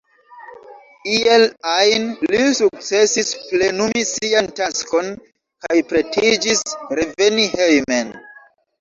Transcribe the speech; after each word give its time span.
Iel 1.15 1.45
ajn, 1.73 2.07
li 2.31 2.39
sukcesis 2.61 3.31
plenumi 3.51 4.03
sian 4.15 4.51
taskon 4.63 5.15
kaj 5.69 5.81
pretiĝis 5.95 6.69
reveni 7.03 7.51
hejmen. 7.57 8.15